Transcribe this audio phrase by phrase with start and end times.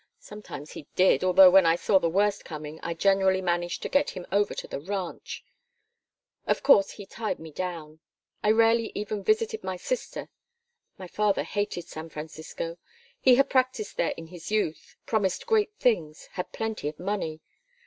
[0.17, 4.09] Sometimes he did, although when I saw the worst coming I generally managed to get
[4.09, 5.45] him over to the ranch.
[6.47, 7.99] Of course it tied me down.
[8.41, 10.29] I rarely even visited my sister.
[10.97, 12.79] My father hated San Francisco.
[13.19, 17.41] He had practised there in his youth, promised great things, had plenty of money.